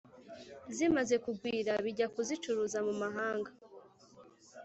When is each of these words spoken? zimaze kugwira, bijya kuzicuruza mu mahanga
zimaze 0.75 1.15
kugwira, 1.25 1.71
bijya 1.85 2.07
kuzicuruza 2.13 2.77
mu 2.87 2.93
mahanga 3.01 3.51